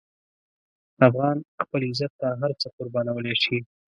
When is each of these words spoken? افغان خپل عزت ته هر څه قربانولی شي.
افغان 1.07 1.37
خپل 1.63 1.79
عزت 1.89 2.11
ته 2.21 2.27
هر 2.41 2.51
څه 2.61 2.67
قربانولی 2.75 3.35
شي. 3.43 3.57